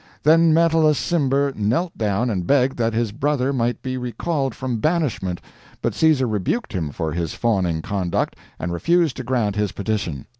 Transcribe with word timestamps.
Then 0.23 0.51
Metellus 0.51 0.97
Cimber 0.97 1.53
knelt 1.55 1.95
down 1.95 2.31
and 2.31 2.47
begged 2.47 2.75
that 2.77 2.95
his 2.95 3.11
brother 3.11 3.53
might 3.53 3.83
be 3.83 3.97
recalled 3.99 4.55
from 4.55 4.79
banishment, 4.79 5.39
but 5.79 5.93
Caesar 5.93 6.25
rebuked 6.27 6.73
him 6.73 6.89
for 6.89 7.11
his 7.11 7.35
fawning 7.35 7.83
conduct, 7.83 8.35
and 8.57 8.73
refused 8.73 9.15
to 9.17 9.23
grant 9.23 9.55
his 9.57 9.73
petition. 9.73 10.25